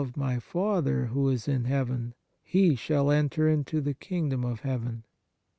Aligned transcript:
97 0.01 0.09
g 0.09 0.19
On 0.19 0.25
Piety 0.27 0.33
of 0.35 0.35
My 0.35 0.39
Father 0.51 1.05
who 1.13 1.29
is 1.29 1.47
in 1.47 1.65
heaven, 1.65 2.15
he 2.41 2.73
shall 2.73 3.11
enter 3.11 3.47
into 3.47 3.79
the 3.81 3.93
kingdom 3.93 4.43
of 4.43 4.61
heaven. 4.61 5.03